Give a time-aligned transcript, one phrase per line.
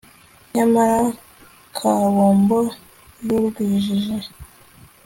[0.53, 0.99] nyamara
[1.77, 2.59] kabombo
[3.25, 4.17] y'urwijiji